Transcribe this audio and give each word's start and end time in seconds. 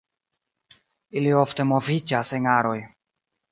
Ili 1.21 1.35
ofte 1.41 1.67
moviĝas 1.73 2.35
en 2.41 2.51
aroj. 2.57 2.77